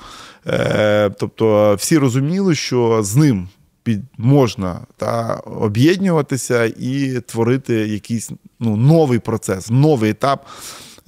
Е, 0.47 1.09
Тобто, 1.09 1.75
всі 1.75 1.97
розуміли, 1.97 2.55
що 2.55 3.03
з 3.03 3.15
ним 3.15 3.47
під 3.83 4.01
можна 4.17 4.79
та 4.97 5.35
об'єднуватися 5.35 6.65
і 6.65 7.21
творити 7.25 7.73
якийсь 7.73 8.31
ну, 8.59 8.75
новий 8.75 9.19
процес, 9.19 9.69
новий 9.69 10.11
етап. 10.11 10.45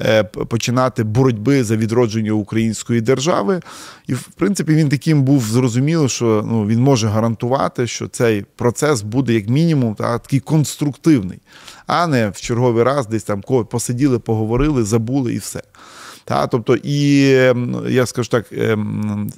Е, 0.02 0.24
починати 0.24 1.04
боротьби 1.04 1.64
за 1.64 1.76
відродження 1.76 2.32
української 2.32 3.02
держави, 3.02 3.62
і 4.08 4.14
в 4.14 4.28
принципі 4.28 4.76
він 4.76 4.90
таким 4.90 5.24
був 5.24 5.44
зрозуміло, 5.44 6.08
що 6.10 6.46
ну 6.48 6.68
він 6.68 6.80
може 6.80 7.08
гарантувати, 7.08 7.88
що 7.88 8.08
цей 8.08 8.46
процес 8.56 9.02
буде 9.02 9.34
як 9.34 9.50
мінімум 9.50 9.96
та 9.96 10.20
такий 10.20 10.40
конструктивний, 10.40 11.40
а 11.88 12.08
не 12.08 12.30
в 12.30 12.36
черговий 12.42 12.84
раз 12.84 13.08
десь 13.08 13.24
там 13.24 13.42
посиділи, 13.70 14.20
поговорили, 14.20 14.84
забули 14.84 15.34
і 15.34 15.38
все. 15.38 15.64
Та, 16.26 16.48
Тобто, 16.48 16.76
і 16.84 17.20
я 17.88 18.06
скажу 18.06 18.30
так, 18.30 18.46
ем, 18.52 19.32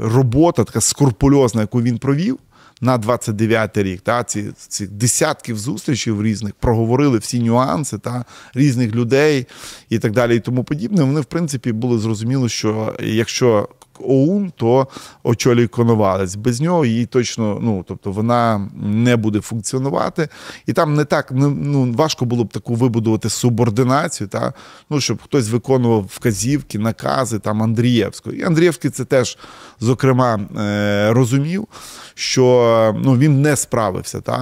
робота 0.00 0.64
така 0.64 0.80
скрупульозна, 0.80 1.60
яку 1.60 1.82
він 1.82 1.98
провів 1.98 2.38
на 2.82 2.98
29-й 2.98 3.82
рік. 3.82 4.00
Та, 4.00 4.24
Ці 4.24 4.52
ці 4.68 4.86
десятків 4.86 5.58
зустрічей 5.58 6.22
різних 6.22 6.54
проговорили 6.54 7.18
всі 7.18 7.40
нюанси 7.40 7.98
та 7.98 8.24
різних 8.54 8.94
людей 8.94 9.46
і 9.88 9.98
так 9.98 10.12
далі, 10.12 10.36
і 10.36 10.40
тому 10.40 10.64
подібне. 10.64 11.02
Вони, 11.02 11.20
в 11.20 11.24
принципі, 11.24 11.72
були 11.72 11.98
зрозуміло, 11.98 12.48
що 12.48 12.94
якщо 13.00 13.68
ОУН, 14.08 14.52
то 14.56 14.88
очолює 15.22 15.66
Коновалець. 15.66 16.34
Без 16.34 16.60
нього 16.60 16.84
її 16.84 17.06
точно, 17.06 17.58
ну 17.62 17.84
тобто 17.88 18.12
вона 18.12 18.70
не 18.82 19.16
буде 19.16 19.40
функціонувати. 19.40 20.28
І 20.66 20.72
там 20.72 20.94
не 20.94 21.04
так 21.04 21.28
ну, 21.30 21.92
важко 21.96 22.24
було 22.24 22.44
б 22.44 22.48
таку 22.48 22.74
вибудувати 22.74 23.28
субординацію, 23.28 24.28
та 24.28 24.52
ну 24.90 25.00
щоб 25.00 25.22
хтось 25.22 25.50
виконував 25.50 26.10
вказівки, 26.10 26.78
накази 26.78 27.38
там 27.38 27.62
Андрієвського. 27.62 28.36
І 28.36 28.42
Андрієвський 28.42 28.90
це 28.90 29.04
теж, 29.04 29.38
зокрема, 29.80 30.40
е, 30.58 31.12
розумів, 31.12 31.66
що 32.14 32.94
ну, 33.04 33.16
він 33.16 33.42
не 33.42 33.56
справився 33.56 34.20
та, 34.20 34.36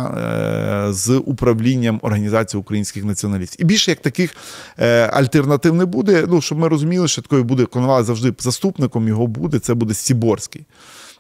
е, 0.89 0.93
з 0.93 1.17
управлінням 1.19 2.01
організації 2.03 2.61
українських 2.61 3.05
націоналістів. 3.05 3.61
І 3.61 3.65
більше 3.65 3.91
як 3.91 4.01
таких 4.01 4.37
е, 4.79 5.07
альтернатив 5.07 5.75
не 5.75 5.85
буде. 5.85 6.25
Ну, 6.29 6.41
щоб 6.41 6.59
ми 6.59 6.69
розуміли, 6.69 7.09
що 7.09 7.23
такою 7.23 7.45
буде 7.45 7.65
Коновалець 7.65 8.07
завжди 8.07 8.35
заступником 8.39 9.09
його 9.09 9.27
буде, 9.27 9.50
це 9.59 9.75
буде 9.75 9.95
Сіборський. 9.95 10.65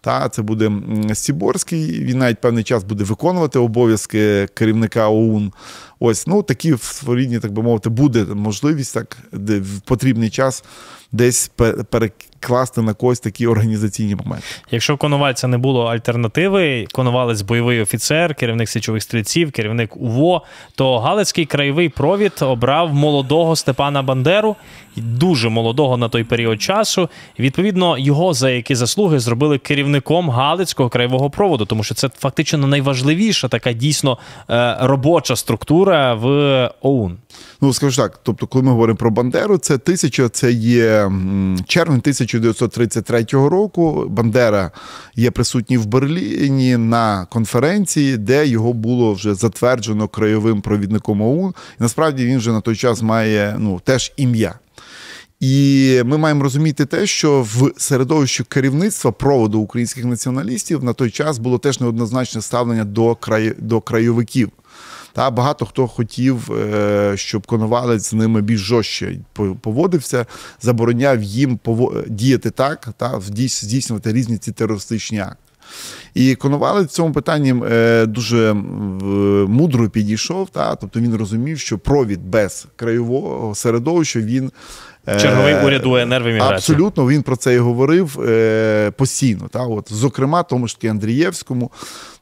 Та, 0.00 0.28
Це 0.28 0.42
буде 0.42 0.72
Сіборський, 1.14 2.04
він 2.04 2.18
навіть 2.18 2.40
певний 2.40 2.64
час 2.64 2.84
буде 2.84 3.04
виконувати 3.04 3.58
обов'язки 3.58 4.48
керівника 4.54 5.08
ОУН. 5.08 5.52
Ось, 6.00 6.26
ну 6.26 6.42
такі 6.42 6.72
в 6.72 7.04
рідні, 7.08 7.38
так 7.38 7.52
би 7.52 7.62
мовити, 7.62 7.90
буде 7.90 8.24
можливість 8.24 8.94
так, 8.94 9.18
де 9.32 9.58
в 9.58 9.80
потрібний 9.80 10.30
час 10.30 10.64
десь 11.12 11.50
перекласти 11.90 12.82
на 12.82 12.94
когось 12.94 13.20
такі 13.20 13.46
організаційні 13.46 14.14
моменти. 14.14 14.46
Якщо 14.70 14.96
Коновальця 14.96 15.48
не 15.48 15.58
було 15.58 15.84
альтернативи, 15.84 16.86
Коновалець 16.92 17.42
бойовий 17.42 17.80
офіцер, 17.80 18.34
керівник 18.34 18.68
січових 18.68 19.02
стрільців, 19.02 19.52
керівник 19.52 19.96
УВО, 19.96 20.42
то 20.74 20.98
Галицький 20.98 21.46
краєвий 21.46 21.88
провід 21.88 22.32
обрав 22.40 22.94
молодого 22.94 23.56
Степана 23.56 24.02
Бандеру, 24.02 24.56
дуже 24.96 25.48
молодого 25.48 25.96
на 25.96 26.08
той 26.08 26.24
період 26.24 26.62
часу. 26.62 27.08
Відповідно, 27.38 27.98
його 27.98 28.34
за 28.34 28.50
які 28.50 28.74
заслуги 28.74 29.18
зробили 29.18 29.58
керівником 29.58 30.30
Галицького 30.30 30.88
краєвого 30.88 31.30
проводу, 31.30 31.64
тому 31.64 31.84
що 31.84 31.94
це 31.94 32.08
фактично 32.18 32.66
найважливіша 32.66 33.48
така 33.48 33.72
дійсно 33.72 34.18
е, 34.50 34.76
робоча 34.80 35.36
структура 35.36 35.89
в 35.90 36.70
ОУН. 36.80 37.18
Ну 37.60 37.72
скажу 37.72 38.02
так, 38.02 38.20
тобто, 38.22 38.46
коли 38.46 38.64
ми 38.64 38.70
говоримо 38.70 38.96
про 38.96 39.10
Бандеру, 39.10 39.58
це 39.58 39.78
тисяча, 39.78 40.28
це 40.28 40.52
є 40.52 41.10
червень 41.66 41.98
1933 41.98 43.24
року. 43.32 44.06
Бандера 44.08 44.70
є 45.16 45.30
присутній 45.30 45.78
в 45.78 45.86
Берліні 45.86 46.76
на 46.76 47.26
конференції, 47.26 48.16
де 48.16 48.46
його 48.46 48.72
було 48.72 49.12
вже 49.12 49.34
затверджено 49.34 50.08
краєвим 50.08 50.60
провідником 50.60 51.22
ОУН. 51.22 51.54
І 51.80 51.82
насправді 51.82 52.26
він 52.26 52.38
вже 52.38 52.52
на 52.52 52.60
той 52.60 52.76
час 52.76 53.02
має 53.02 53.56
ну 53.58 53.80
теж 53.84 54.12
ім'я. 54.16 54.54
І 55.40 56.02
ми 56.04 56.18
маємо 56.18 56.42
розуміти 56.42 56.86
те, 56.86 57.06
що 57.06 57.42
в 57.42 57.72
середовищі 57.76 58.44
керівництва 58.44 59.12
проводу 59.12 59.60
українських 59.60 60.04
націоналістів 60.04 60.84
на 60.84 60.92
той 60.92 61.10
час 61.10 61.38
було 61.38 61.58
теж 61.58 61.80
неоднозначне 61.80 62.42
ставлення 62.42 62.84
до 62.84 63.14
край... 63.14 63.54
до 63.58 63.80
крайовиків. 63.80 64.50
Та 65.12 65.30
багато 65.30 65.66
хто 65.66 65.86
хотів, 65.86 66.52
е, 66.52 67.12
щоб 67.16 67.46
Коновалець 67.46 68.10
з 68.10 68.12
ними 68.12 68.40
більш 68.42 68.60
жорстче 68.60 69.16
поводився, 69.60 70.26
забороняв 70.60 71.22
їм 71.22 71.58
діяти 72.06 72.50
так, 72.50 72.88
та 72.96 73.20
здійснювати 73.20 74.12
різні 74.12 74.38
ці 74.38 74.52
терористичні 74.52 75.20
акти. 75.20 75.36
І 76.14 76.34
Коновалець 76.34 76.88
в 76.88 76.94
цьому 76.94 77.12
питанні 77.12 77.54
е, 77.70 78.06
дуже 78.06 78.52
мудро 79.48 79.90
підійшов. 79.90 80.48
Та? 80.50 80.74
Тобто 80.74 81.00
він 81.00 81.16
розумів, 81.16 81.58
що 81.58 81.78
провід 81.78 82.20
без 82.24 82.66
краєвого 82.76 83.54
середовища 83.54 84.20
він 84.20 84.52
Е, 85.08 85.20
Черговий 85.20 85.54
уряд 85.64 85.86
УНР 85.86 86.22
в 86.22 86.26
еміграції. 86.26 86.54
Абсолютно, 86.54 87.08
він 87.08 87.22
про 87.22 87.36
це 87.36 87.54
і 87.54 87.58
говорив 87.58 88.20
е, 88.20 88.90
постійно. 88.90 89.48
Та, 89.48 89.62
от, 89.62 89.92
Зокрема, 89.92 90.42
тому 90.42 90.68
ж 90.68 90.74
таки 90.74 90.88
Андрієвському. 90.88 91.70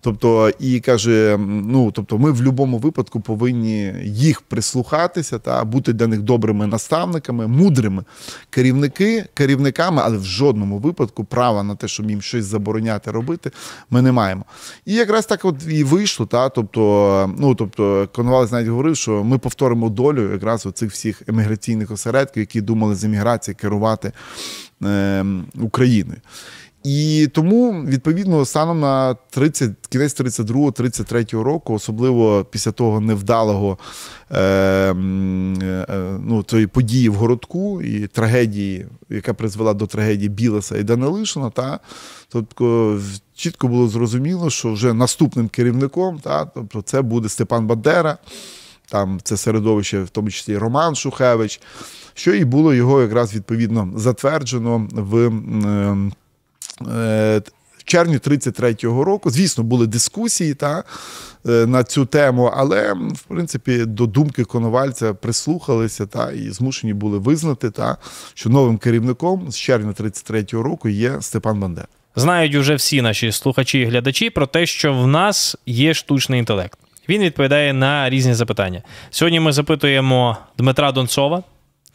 Тобто, 0.01 0.51
і 0.59 0.81
каже: 0.81 1.37
ну 1.41 1.91
тобто, 1.91 2.19
ми 2.19 2.31
в 2.31 2.37
будь-якому 2.37 2.79
випадку 2.79 3.21
повинні 3.21 3.95
їх 4.05 4.41
прислухатися 4.41 5.39
та 5.39 5.65
бути 5.65 5.93
для 5.93 6.07
них 6.07 6.23
добрими 6.23 6.67
наставниками, 6.67 7.47
мудрими 7.47 8.05
керівники, 8.51 9.25
керівниками, 9.35 10.03
але 10.05 10.17
в 10.17 10.25
жодному 10.25 10.79
випадку 10.79 11.25
права 11.25 11.63
на 11.63 11.75
те, 11.75 11.89
щоб 11.89 12.11
їм 12.11 12.23
щось 12.23 12.45
забороняти 12.45 13.11
робити, 13.11 13.51
ми 13.91 14.03
не 14.03 14.13
маємо. 14.13 14.45
І 14.85 14.95
якраз 14.95 15.27
так 15.27 15.45
от 15.45 15.57
і 15.69 15.85
вийшло. 15.85 16.27
Та, 16.27 16.49
тобто, 16.49 17.35
ну 17.39 17.55
тобто, 17.55 18.09
Коновалець 18.15 18.53
навіть 18.53 18.69
говорив, 18.69 18.97
що 18.97 19.25
ми 19.25 19.39
повторимо 19.39 19.89
долю 19.89 20.33
якраз 20.33 20.67
оцих 20.67 20.93
всіх 20.93 21.23
еміграційних 21.29 21.91
осередків, 21.91 22.41
які 22.41 22.61
думали 22.61 22.95
з 22.95 23.05
еміграції 23.05 23.55
керувати 23.55 24.13
е, 24.85 25.25
Україною. 25.61 26.21
І 26.85 27.29
тому, 27.33 27.85
відповідно, 27.85 28.45
станом 28.45 28.81
на 28.81 29.15
30, 29.15 29.71
кінець 29.89 30.21
32-33 30.21 31.43
року, 31.43 31.75
особливо 31.75 32.47
після 32.51 32.73
того 32.73 33.01
невдалого 33.01 33.79
е, 34.31 34.41
е, 34.41 34.95
ну, 36.25 36.43
тої 36.43 36.67
події 36.67 37.09
в 37.09 37.15
городку 37.15 37.83
і 37.83 38.07
трагедії, 38.07 38.87
яка 39.11 39.35
призвела 39.35 39.75
до 39.75 39.87
трагедії 39.87 40.29
Білеса 40.29 40.79
і 40.79 40.83
Данилишина, 40.83 41.51
та 41.51 41.81
тобто 42.29 42.99
чітко 43.35 43.69
було 43.69 43.89
зрозуміло, 43.89 44.51
що 44.51 44.73
вже 44.73 44.95
наступним 44.95 45.49
керівником, 45.49 46.19
та, 46.19 46.45
тобто 46.45 46.83
це 46.83 47.03
буде 47.03 47.29
Степан 47.29 47.67
Бандера, 47.67 48.19
там 48.91 49.21
це 49.23 49.37
середовище, 49.37 50.03
в 50.03 50.09
тому 50.09 50.31
числі 50.31 50.57
Роман 50.57 50.95
Шухевич 50.95 51.61
що 52.15 52.35
і 52.35 52.45
було 52.45 52.75
його 52.75 53.03
якраз 53.03 53.35
відповідно 53.35 53.93
затверджено 53.97 54.89
в. 54.93 55.31
Е, 56.81 56.91
е, 56.91 57.43
в 57.79 57.85
червні 57.85 58.19
33-го 58.19 59.05
року, 59.05 59.31
звісно, 59.31 59.65
були 59.65 59.87
дискусії 59.87 60.55
та, 60.55 60.85
е, 61.49 61.67
на 61.67 61.85
цю 61.85 62.07
тему, 62.07 62.53
але 62.57 62.93
в 62.93 63.23
принципі 63.29 63.85
до 63.85 64.07
думки 64.07 64.45
Коновальця 64.45 65.15
прислухалися 65.15 66.07
та 66.07 66.33
і 66.33 66.51
змушені 66.51 66.95
були 66.95 67.19
визнати, 67.19 67.71
та 67.71 67.97
що 68.35 68.51
новим 68.51 68.79
керівником 68.79 69.51
з 69.51 69.57
червня 69.57 69.93
33-го 69.93 70.63
року 70.63 70.89
є 70.89 71.17
Степан 71.21 71.61
Бандер. 71.61 71.89
Знають 72.17 72.55
уже 72.55 72.75
всі 72.75 73.03
наші 73.03 73.33
слухачі 73.33 73.79
і 73.79 73.85
глядачі 73.85 74.31
про 74.31 74.47
те, 74.47 74.67
що 74.67 74.95
в 74.95 75.07
нас 75.07 75.57
є 75.67 75.95
штучний 75.95 76.39
інтелект. 76.39 76.79
Він 77.09 77.23
відповідає 77.23 77.73
на 77.73 78.11
різні 78.11 78.35
запитання. 78.35 78.83
Сьогодні 79.11 79.41
ми 79.41 79.53
запитуємо 79.53 80.37
Дмитра 80.59 80.93
Донцова. 80.93 81.43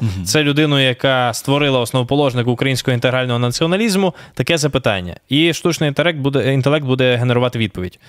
Угу. 0.01 0.25
Це 0.25 0.43
людину, 0.43 0.79
яка 0.79 1.33
створила 1.33 1.79
основоположник 1.79 2.47
українського 2.47 2.93
інтегрального 2.93 3.39
націоналізму, 3.39 4.13
таке 4.33 4.57
запитання. 4.57 5.15
І 5.29 5.53
штучний 5.53 5.88
інтелект 5.88 6.19
буде 6.19 6.53
інтелект 6.53 6.85
буде 6.85 7.15
генерувати 7.15 7.59
відповідь. 7.59 8.00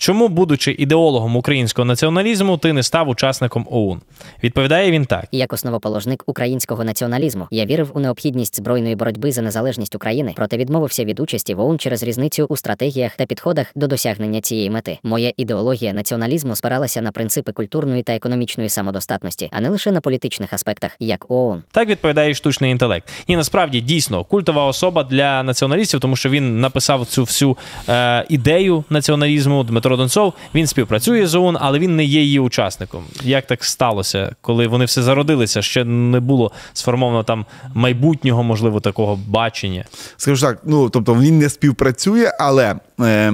Чому, 0.00 0.28
будучи 0.28 0.72
ідеологом 0.72 1.36
українського 1.36 1.86
націоналізму, 1.86 2.56
ти 2.56 2.72
не 2.72 2.82
став 2.82 3.08
учасником 3.08 3.66
ОУН? 3.70 4.00
Відповідає 4.44 4.90
він 4.90 5.04
так: 5.04 5.24
Як 5.32 5.52
основоположник 5.52 6.22
українського 6.26 6.84
націоналізму, 6.84 7.48
я 7.50 7.64
вірив 7.64 7.90
у 7.94 8.00
необхідність 8.00 8.56
збройної 8.56 8.96
боротьби 8.96 9.32
за 9.32 9.42
незалежність 9.42 9.94
України, 9.94 10.32
проте 10.36 10.56
відмовився 10.56 11.04
від 11.04 11.20
участі 11.20 11.54
в 11.54 11.60
ОУН 11.60 11.78
через 11.78 12.02
різницю 12.02 12.46
у 12.48 12.56
стратегіях 12.56 13.16
та 13.16 13.26
підходах 13.26 13.66
до 13.74 13.86
досягнення 13.86 14.40
цієї 14.40 14.70
мети. 14.70 14.98
Моя 15.02 15.32
ідеологія 15.36 15.92
націоналізму 15.92 16.56
спиралася 16.56 17.02
на 17.02 17.12
принципи 17.12 17.52
культурної 17.52 18.02
та 18.02 18.14
економічної 18.14 18.68
самодостатності, 18.68 19.48
а 19.52 19.60
не 19.60 19.68
лише 19.68 19.92
на 19.92 20.00
політичних 20.00 20.52
аспектах, 20.52 20.96
як 21.00 21.30
ООН. 21.30 21.62
Так 21.72 21.88
відповідає 21.88 22.34
штучний 22.34 22.70
інтелект. 22.70 23.08
І 23.26 23.36
насправді 23.36 23.80
дійсно 23.80 24.24
культова 24.24 24.64
особа 24.64 25.04
для 25.04 25.42
націоналістів, 25.42 26.00
тому 26.00 26.16
що 26.16 26.30
він 26.30 26.60
написав 26.60 27.06
цю 27.06 27.22
всю 27.22 27.56
е, 27.88 28.26
ідею 28.28 28.84
націоналізму. 28.90 29.64
Дмитро 29.64 29.89
Донцов 29.96 30.34
він 30.54 30.66
співпрацює 30.66 31.26
з 31.26 31.34
ООН, 31.34 31.56
але 31.60 31.78
він 31.78 31.96
не 31.96 32.04
є 32.04 32.20
її 32.20 32.38
учасником. 32.38 33.04
Як 33.22 33.46
так 33.46 33.64
сталося, 33.64 34.34
коли 34.40 34.66
вони 34.66 34.84
все 34.84 35.02
зародилися? 35.02 35.62
Ще 35.62 35.84
не 35.84 36.20
було 36.20 36.52
сформовано 36.72 37.22
там 37.24 37.46
майбутнього, 37.74 38.42
можливо, 38.42 38.80
такого 38.80 39.18
бачення. 39.26 39.84
Скажу 40.16 40.46
так, 40.46 40.60
ну 40.64 40.90
тобто 40.90 41.14
він 41.14 41.38
не 41.38 41.48
співпрацює, 41.48 42.32
але 42.38 42.74
е, 43.00 43.32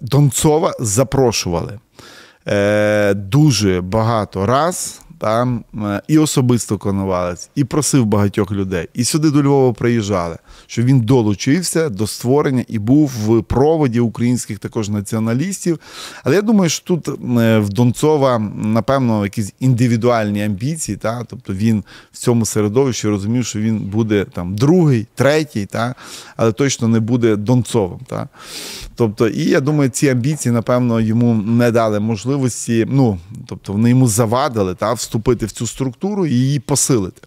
Донцова 0.00 0.74
запрошували 0.80 1.78
е, 2.48 3.14
дуже 3.14 3.80
багато 3.80 4.46
раз. 4.46 5.00
Там 5.18 5.64
е, 5.74 6.02
і 6.08 6.18
особисто 6.18 6.78
Коновалець, 6.78 7.50
і 7.54 7.64
просив 7.64 8.06
багатьох 8.06 8.52
людей, 8.52 8.88
і 8.94 9.04
сюди 9.04 9.30
до 9.30 9.42
Львова 9.42 9.72
приїжджали, 9.72 10.36
щоб 10.66 10.84
він 10.84 11.00
долучився 11.00 11.88
до 11.88 12.06
створення 12.06 12.64
і 12.68 12.78
був 12.78 13.12
в 13.26 13.42
проводі 13.42 14.00
українських 14.00 14.58
також 14.58 14.88
націоналістів. 14.88 15.80
Але 16.24 16.36
я 16.36 16.42
думаю, 16.42 16.70
що 16.70 16.84
тут 16.84 17.08
е, 17.08 17.58
в 17.58 17.68
Донцова, 17.68 18.38
напевно, 18.54 19.24
якісь 19.24 19.52
індивідуальні 19.60 20.44
амбіції, 20.44 20.96
та? 20.96 21.24
тобто 21.24 21.54
він 21.54 21.84
в 22.12 22.16
цьому 22.16 22.46
середовищі 22.46 23.08
розумів, 23.08 23.46
що 23.46 23.58
він 23.58 23.78
буде 23.78 24.24
там 24.24 24.56
другий, 24.56 25.06
третій, 25.14 25.66
та? 25.66 25.94
але 26.36 26.52
точно 26.52 26.88
не 26.88 27.00
буде 27.00 27.36
Донцовим. 27.36 27.98
Та? 28.06 28.28
Тобто, 28.94 29.28
і 29.28 29.44
я 29.44 29.60
думаю, 29.60 29.90
ці 29.90 30.08
амбіції, 30.08 30.52
напевно, 30.52 31.00
йому 31.00 31.34
не 31.34 31.70
дали 31.70 32.00
можливості, 32.00 32.86
ну, 32.88 33.18
тобто 33.46 33.72
вони 33.72 33.90
йому 33.90 34.08
завадили 34.08 34.74
та, 34.74 34.92
вступити 35.04 35.46
в 35.46 35.52
цю 35.52 35.66
структуру 35.66 36.26
і 36.26 36.30
її 36.30 36.58
посилити. 36.58 37.20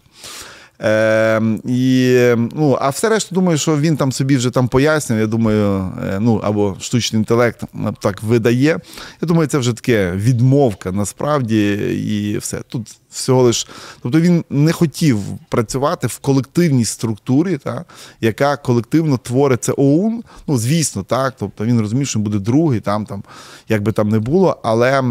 Е, 0.82 1.42
і, 1.64 2.16
ну, 2.36 2.78
А 2.80 2.88
все 2.88 3.08
решта, 3.08 3.34
думаю, 3.34 3.58
що 3.58 3.76
він 3.76 3.96
там 3.96 4.12
собі 4.12 4.36
вже 4.36 4.50
там 4.50 4.68
пояснив. 4.68 5.18
Я 5.20 5.26
думаю, 5.26 5.92
е, 6.08 6.18
ну 6.20 6.40
або 6.44 6.76
штучний 6.80 7.20
інтелект 7.20 7.62
так 8.00 8.22
видає. 8.22 8.78
Я 9.22 9.28
думаю, 9.28 9.48
це 9.48 9.58
вже 9.58 9.72
таке 9.72 10.12
відмовка 10.12 10.92
насправді 10.92 11.72
і 12.06 12.38
все. 12.38 12.60
Тут 12.68 12.98
всього 13.10 13.42
лиш. 13.42 13.66
Тобто 14.02 14.20
він 14.20 14.44
не 14.50 14.72
хотів 14.72 15.18
працювати 15.48 16.06
в 16.06 16.18
колективній 16.18 16.84
структурі, 16.84 17.58
та, 17.58 17.84
яка 18.20 18.56
колективно 18.56 19.18
творить 19.18 19.64
це 19.64 19.72
ОУН. 19.76 20.22
Ну, 20.46 20.58
звісно, 20.58 21.02
так. 21.02 21.34
Тобто 21.38 21.64
він 21.64 21.80
розумів, 21.80 22.06
що 22.06 22.18
буде 22.18 22.38
другий, 22.38 22.80
там, 22.80 23.06
там, 23.06 23.22
як 23.68 23.82
би 23.82 23.92
там 23.92 24.08
не 24.08 24.18
було, 24.18 24.60
але 24.62 25.02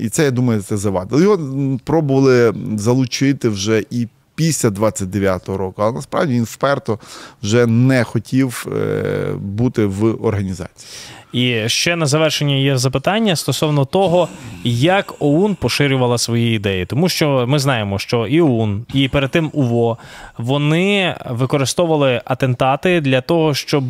і 0.00 0.08
це, 0.08 0.24
я 0.24 0.30
думаю, 0.30 0.62
це 0.62 0.76
завадило. 0.76 1.22
Його 1.22 1.78
пробували 1.84 2.54
залучити 2.76 3.48
вже 3.48 3.84
і 3.90 4.08
після 4.36 4.68
29-го 4.68 5.56
року, 5.56 5.82
але 5.82 5.92
насправді 5.92 6.34
він 6.34 6.44
вперто 6.44 6.98
вже 7.42 7.66
не 7.66 8.04
хотів 8.04 8.66
е, 8.72 9.32
бути 9.38 9.84
в 9.84 10.24
організації. 10.26 10.88
І 11.32 11.68
ще 11.68 11.96
на 11.96 12.06
завершення 12.06 12.54
є 12.54 12.76
запитання 12.76 13.36
стосовно 13.36 13.84
того, 13.84 14.28
як 14.64 15.14
ОУН 15.18 15.54
поширювала 15.54 16.18
свої 16.18 16.56
ідеї, 16.56 16.86
тому 16.86 17.08
що 17.08 17.44
ми 17.48 17.58
знаємо, 17.58 17.98
що 17.98 18.26
і 18.26 18.40
ОУН, 18.40 18.86
і 18.94 19.08
перед 19.08 19.30
тим 19.30 19.50
УВО 19.52 19.98
вони 20.38 21.14
використовували 21.30 22.22
атентати 22.24 23.00
для 23.00 23.20
того, 23.20 23.54
щоб 23.54 23.84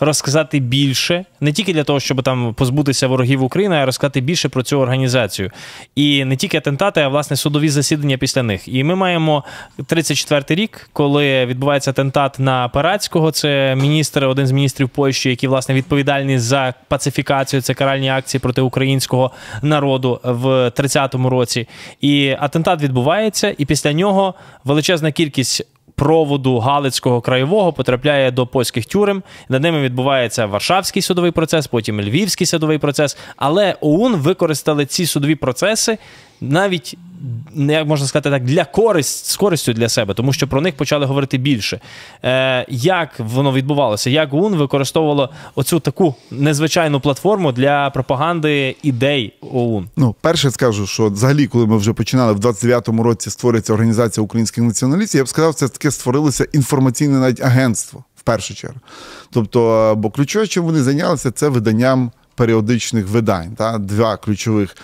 розказати 0.00 0.58
більше, 0.58 1.24
не 1.40 1.52
тільки 1.52 1.72
для 1.72 1.84
того, 1.84 2.00
щоб 2.00 2.22
там 2.22 2.54
позбутися 2.54 3.06
ворогів 3.06 3.42
України, 3.42 3.76
а 3.76 3.86
розказати 3.86 4.20
більше 4.20 4.48
про 4.48 4.62
цю 4.62 4.80
організацію. 4.80 5.50
І 5.94 6.24
не 6.24 6.36
тільки 6.36 6.56
атентати, 6.56 7.00
а 7.00 7.08
власне 7.08 7.36
судові 7.36 7.68
засідання 7.68 8.16
після 8.16 8.42
них. 8.42 8.68
І 8.68 8.84
ми 8.84 8.94
маємо 8.94 9.44
34-й 9.78 10.54
рік, 10.54 10.90
коли 10.92 11.46
відбувається 11.46 11.90
атентат 11.90 12.38
на 12.38 12.68
Парацького. 12.68 13.30
Це 13.30 13.76
міністр, 13.76 14.24
один 14.24 14.46
з 14.46 14.52
міністрів 14.52 14.88
Польщі, 14.88 15.30
який 15.30 15.48
власне 15.48 15.74
відповідальний 15.74 16.38
за 16.38 16.71
пацифікацію, 16.88 17.62
це 17.62 17.74
каральні 17.74 18.08
акції 18.08 18.40
проти 18.40 18.60
українського 18.60 19.30
народу 19.62 20.20
в 20.24 20.46
30-му 20.46 21.30
році. 21.30 21.68
І 22.00 22.36
атентат 22.40 22.82
відбувається, 22.82 23.54
і 23.58 23.64
після 23.64 23.92
нього 23.92 24.34
величезна 24.64 25.12
кількість. 25.12 25.66
Проводу 25.94 26.58
Галицького 26.58 27.20
краєвого 27.20 27.72
потрапляє 27.72 28.30
до 28.30 28.46
польських 28.46 28.86
тюрем. 28.86 29.22
Над 29.48 29.62
ними 29.62 29.80
відбувається 29.80 30.46
Варшавський 30.46 31.02
судовий 31.02 31.30
процес, 31.30 31.66
потім 31.66 32.00
Львівський 32.00 32.46
судовий 32.46 32.78
процес. 32.78 33.18
Але 33.36 33.76
ОУН 33.80 34.14
використали 34.14 34.86
ці 34.86 35.06
судові 35.06 35.34
процеси 35.34 35.98
навіть 36.42 36.96
як 37.54 37.86
можна 37.86 38.06
сказати 38.06 38.30
так, 38.30 38.44
для 38.44 38.64
користь 38.64 39.26
з 39.26 39.36
користю 39.36 39.72
для 39.72 39.88
себе, 39.88 40.14
тому 40.14 40.32
що 40.32 40.48
про 40.48 40.60
них 40.60 40.76
почали 40.76 41.06
говорити 41.06 41.38
більше. 41.38 41.80
Е, 42.24 42.66
Як 42.68 43.10
воно 43.18 43.52
відбувалося? 43.52 44.10
Як 44.10 44.34
ОУН 44.34 44.54
використовувало 44.54 45.30
оцю 45.54 45.80
таку 45.80 46.14
незвичайну 46.30 47.00
платформу 47.00 47.52
для 47.52 47.90
пропаганди 47.90 48.76
ідей 48.82 49.32
ОУН? 49.40 49.88
Ну, 49.96 50.14
перше 50.20 50.50
скажу, 50.50 50.86
що 50.86 51.08
взагалі, 51.08 51.46
коли 51.46 51.66
ми 51.66 51.76
вже 51.76 51.92
починали 51.92 52.32
в 52.32 52.38
29-му 52.40 53.02
році 53.02 53.30
створюється 53.30 53.72
організація 53.72 54.24
українських 54.24 54.64
націоналістів, 54.64 55.18
я 55.18 55.24
б 55.24 55.28
сказав, 55.28 55.54
це 55.54 55.68
таке 55.68 55.90
створилося 55.90 56.46
інформаційне 56.52 57.18
навіть 57.18 57.40
агентство 57.40 58.04
в 58.16 58.22
першу 58.22 58.54
чергу. 58.54 58.80
Тобто, 59.30 59.94
бо 59.96 60.10
ключове, 60.10 60.46
чим 60.46 60.64
вони 60.64 60.82
зайнялися, 60.82 61.30
це 61.30 61.48
виданням 61.48 62.10
періодичних 62.34 63.08
видань. 63.08 63.54
Та? 63.56 63.78
Два 63.78 64.16
ключових 64.16 64.76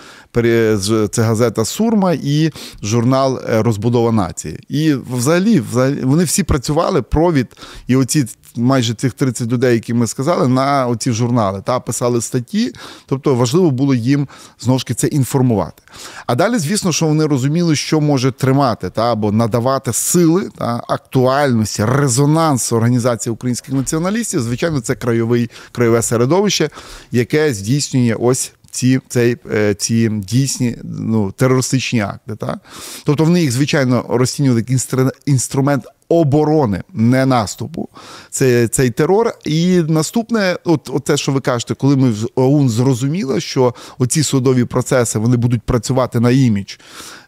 це 1.11 1.21
газета 1.21 1.65
Сурма 1.65 2.13
і 2.23 2.51
журнал 2.83 3.39
е, 3.49 3.63
Розбудова 3.63 4.11
нації. 4.11 4.59
І 4.69 4.93
взагалі, 4.93 5.59
взагалі 5.59 6.01
вони 6.03 6.23
всі 6.23 6.43
працювали 6.43 7.01
провід, 7.01 7.47
і 7.87 7.95
оці 7.95 8.25
майже 8.55 8.93
цих 8.93 9.13
30 9.13 9.51
людей, 9.51 9.73
які 9.73 9.93
ми 9.93 10.07
сказали, 10.07 10.47
на 10.47 10.87
оці 10.87 11.11
журнали 11.11 11.61
та 11.65 11.79
писали 11.79 12.21
статті. 12.21 12.73
Тобто 13.05 13.35
важливо 13.35 13.71
було 13.71 13.93
їм 13.93 14.27
знову 14.59 14.79
ж 14.79 14.85
це 14.93 15.07
інформувати. 15.07 15.83
А 16.25 16.35
далі, 16.35 16.57
звісно, 16.57 16.91
що 16.91 17.05
вони 17.05 17.25
розуміли, 17.25 17.75
що 17.75 18.01
може 18.01 18.31
тримати 18.31 18.89
та 18.89 19.11
або 19.11 19.31
надавати 19.31 19.93
сили 19.93 20.49
та 20.57 20.83
актуальності, 20.87 21.85
резонанс 21.85 22.71
організації 22.71 23.33
українських 23.33 23.73
націоналістів. 23.73 24.41
Звичайно, 24.41 24.81
це 24.81 24.95
краєвий 24.95 25.49
краєве 25.71 26.01
середовище, 26.01 26.69
яке 27.11 27.53
здійснює 27.53 28.15
ось 28.19 28.53
ці 28.71 28.99
цей, 29.07 29.37
е, 29.53 29.73
ці 29.73 30.09
дійсні 30.09 30.77
ну, 30.83 31.31
терористичні 31.31 32.01
акти. 32.01 32.35
Так? 32.35 32.59
Тобто 33.05 33.23
вони 33.23 33.41
їх, 33.41 33.51
звичайно, 33.51 34.05
розцінювали 34.09 34.65
як 34.69 34.81
інструмент 35.25 35.85
оборони, 36.09 36.83
не 36.93 37.25
наступу. 37.25 37.89
Це 38.29 38.67
цей 38.67 38.89
терор. 38.89 39.33
І 39.45 39.81
наступне, 39.87 40.57
от, 40.63 40.89
от 40.93 41.03
те, 41.03 41.17
що 41.17 41.31
ви 41.31 41.39
кажете, 41.39 41.75
коли 41.75 41.95
ми 41.95 42.09
в 42.09 42.27
ОУН 42.35 42.69
зрозуміли, 42.69 43.41
що 43.41 43.73
оці 43.97 44.23
судові 44.23 44.65
процеси 44.65 45.19
вони 45.19 45.37
будуть 45.37 45.61
працювати 45.61 46.19
на 46.19 46.31
імідж. 46.31 46.75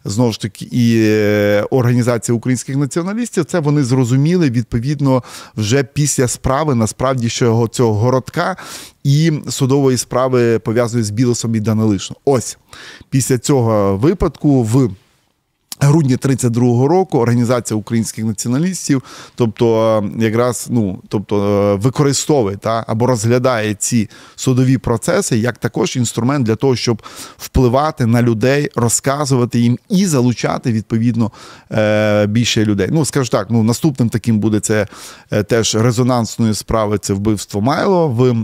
Знову 0.05 0.31
ж 0.31 0.41
таки, 0.41 0.65
і 0.71 1.03
е, 1.05 1.65
організація 1.69 2.35
українських 2.35 2.77
націоналістів, 2.77 3.45
це 3.45 3.59
вони 3.59 3.83
зрозуміли 3.83 4.49
відповідно 4.49 5.23
вже 5.57 5.83
після 5.83 6.27
справи, 6.27 6.75
насправді, 6.75 7.29
що 7.29 7.67
цього 7.71 7.93
городка 7.93 8.55
і 9.03 9.31
судової 9.49 9.97
справи 9.97 10.59
пов'язаної 10.59 11.03
з 11.03 11.09
Білосом 11.09 11.55
і 11.55 11.59
Данилишем. 11.59 12.15
Ось 12.25 12.57
після 13.09 13.37
цього 13.37 13.97
випадку 13.97 14.63
в 14.63 14.89
грудні 15.81 16.15
32-го 16.15 16.87
року 16.87 17.19
організація 17.19 17.77
українських 17.77 18.25
націоналістів, 18.25 19.03
тобто 19.35 19.97
е, 20.19 20.23
якраз 20.23 20.67
ну 20.69 20.99
тобто 21.07 21.43
е, 21.43 21.75
використовує 21.75 22.57
та 22.57 22.85
або 22.87 23.07
розглядає 23.07 23.73
ці 23.73 24.09
судові 24.35 24.77
процеси 24.77 25.37
як 25.37 25.57
також 25.57 25.95
інструмент 25.95 26.45
для 26.45 26.55
того, 26.55 26.75
щоб 26.75 27.01
впливати 27.37 28.05
на 28.05 28.21
людей, 28.21 28.69
розказувати 28.75 29.59
їм 29.59 29.79
і 29.89 30.05
залучати 30.05 30.71
відповідно 30.71 31.31
е, 31.71 32.27
більше 32.27 32.65
людей. 32.65 32.87
Ну 32.91 33.05
скажу 33.05 33.29
так, 33.29 33.47
ну 33.49 33.63
наступним 33.63 34.09
таким 34.09 34.39
буде 34.39 34.59
це 34.59 34.87
теж 35.47 35.75
резонансною 35.75 36.53
справи. 36.53 36.97
Це 36.97 37.13
вбивство 37.13 37.61
Майло 37.61 38.07
в 38.07 38.35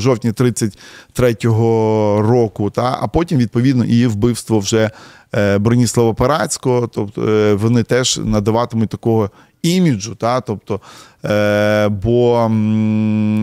жовтні 0.00 0.30
33-го 0.30 2.22
року. 2.22 2.70
Та 2.70 2.98
а 3.02 3.08
потім 3.08 3.38
відповідно 3.38 3.84
і 3.84 4.06
вбивство 4.06 4.58
вже. 4.58 4.90
Е, 5.36 5.58
Броніслава 5.58 6.14
Парацького, 6.14 6.86
тобто 6.86 7.28
е, 7.28 7.54
вони 7.54 7.82
теж 7.82 8.20
надаватимуть 8.24 8.88
такого 8.88 9.30
іміджу. 9.62 10.14
Та, 10.14 10.40
тобто, 10.40 10.80
е, 11.24 11.88
Бо 11.88 12.48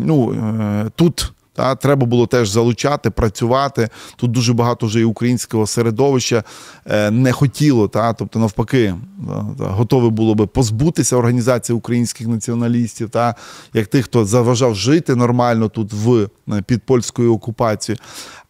ну, 0.05 0.35
тут 0.95 1.31
Та 1.53 1.75
треба 1.75 2.05
було 2.05 2.27
теж 2.27 2.49
залучати, 2.49 3.09
працювати. 3.09 3.89
Тут 4.15 4.31
дуже 4.31 4.53
багато 4.53 4.85
вже 4.85 4.99
і 4.99 5.03
українського 5.03 5.67
середовища 5.67 6.43
не 7.11 7.31
хотіло, 7.31 7.87
та 7.87 8.13
тобто 8.13 8.39
навпаки, 8.39 8.95
готове 9.59 10.09
було 10.09 10.35
би 10.35 10.47
позбутися 10.47 11.17
організації 11.17 11.77
українських 11.77 12.27
націоналістів, 12.27 13.09
та 13.09 13.35
як 13.73 13.87
тих, 13.87 14.05
хто 14.05 14.25
заважав 14.25 14.75
жити 14.75 15.15
нормально 15.15 15.69
тут 15.69 15.93
в 15.93 16.29
під 16.65 16.83
польською 16.83 17.33
окупацією. 17.33 17.99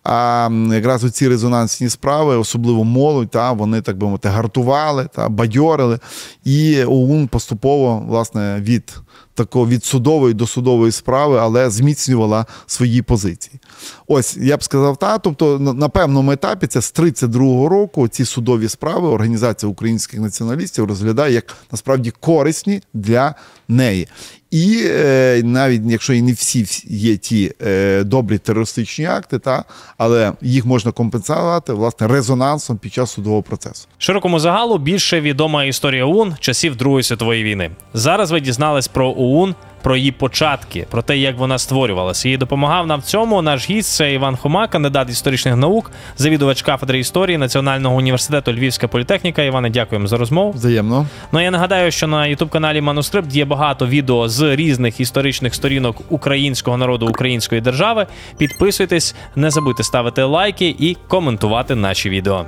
А 0.04 0.50
якраз 0.72 1.04
оці 1.04 1.28
резонансні 1.28 1.90
справи, 1.90 2.38
особливо 2.38 2.84
молодь, 2.84 3.30
та 3.30 3.52
вони 3.52 3.82
так 3.82 3.98
би 3.98 4.06
мовити, 4.06 4.30
гартували 4.30 5.08
та 5.16 5.30
бадьорили. 5.30 6.00
І 6.44 6.84
ОУН 6.84 7.28
поступово 7.28 8.06
власне 8.08 8.62
від 8.62 8.94
такого 9.34 9.68
від 9.68 9.86
судової 9.86 10.34
до 10.34 10.48
судової 10.48 10.92
справи, 10.92 11.38
але 11.42 11.70
зміцнювала 11.70 12.46
свої 12.66 13.02
позиції. 13.02 13.60
Ось 14.08 14.38
я 14.38 14.58
б 14.58 14.64
сказав, 14.64 14.98
та 14.98 15.18
тобто 15.18 15.60
на 15.60 15.90
певному 15.90 16.32
етапі 16.32 16.68
це 16.68 16.82
з 16.82 16.94
32-го 16.94 17.70
року 17.70 18.08
ці 18.08 18.26
судові 18.26 18.70
справи 18.70 19.08
організація 19.08 19.70
українських 19.70 20.20
націоналістів 20.20 20.86
розглядає 20.86 21.34
як 21.34 21.58
насправді 21.72 22.12
корисні 22.12 22.82
для 22.94 23.36
неї. 23.68 24.08
І 24.52 24.84
е, 24.86 25.42
навіть 25.44 25.82
якщо 25.86 26.14
і 26.14 26.22
не 26.22 26.32
всі 26.32 26.66
є 26.88 27.18
ті 27.18 27.52
е, 27.62 28.04
добрі 28.04 28.38
терористичні 28.38 29.06
акти, 29.06 29.40
та 29.40 29.64
але 29.98 30.34
їх 30.42 30.66
можна 30.66 30.92
компенсувати 30.92 31.74
власне 31.74 32.08
резонансом 32.08 32.78
під 32.78 32.94
час 32.94 33.12
судового 33.12 33.42
процесу. 33.42 33.88
Широкому 33.98 34.40
загалу 34.40 34.78
більше 34.78 35.22
відома 35.22 35.64
історія 35.64 36.06
ОУН 36.06 36.36
часів 36.40 36.76
Другої 36.76 37.04
світової 37.04 37.44
війни. 37.44 37.72
Зараз 37.94 38.32
ви 38.32 38.40
дізнались 38.40 38.88
про 38.88 39.10
ОУН, 39.18 39.56
про 39.82 39.98
її 39.98 40.12
початки, 40.12 40.88
про 40.92 41.02
те, 41.02 41.18
як 41.18 41.38
вона 41.38 41.58
створювалася. 41.58 42.30
І 42.30 42.38
допомагав 42.38 42.88
нам 42.88 43.00
в 43.00 43.04
цьому 43.04 43.42
наш 43.42 43.70
гість 43.70 43.96
це 43.96 44.14
Іван 44.14 44.36
Хома, 44.36 44.68
кандидат 44.68 45.10
історичних 45.10 45.56
наук, 45.56 45.92
завідувач 46.18 46.62
кафедри 46.62 47.00
історії 47.00 47.38
Національного 47.38 47.96
університету 47.96 48.54
Львівська 48.54 48.88
політехніка. 48.88 49.42
Іване, 49.42 49.70
дякуємо 49.70 50.08
за 50.08 50.18
розмову. 50.18 50.52
Взаємно. 50.52 51.08
Ну 51.32 51.42
я 51.42 51.52
нагадаю, 51.52 51.92
що 51.92 52.08
на 52.08 52.22
youtube 52.22 52.50
каналі 52.50 52.82
Манускрипт 52.82 53.36
є 53.36 53.46
багато 53.46 53.88
відео 53.88 54.30
з 54.30 54.56
різних 54.56 55.00
історичних 55.00 55.56
сторінок 55.56 56.02
українського 56.10 56.78
народу 56.78 57.08
української 57.08 57.62
держави. 57.62 58.08
Підписуйтесь, 58.38 59.16
не 59.36 59.52
забудьте 59.52 59.84
ставити 59.84 60.24
лайки 60.24 60.76
і 60.80 60.98
коментувати 61.08 61.76
наші 61.76 62.10
відео. 62.10 62.46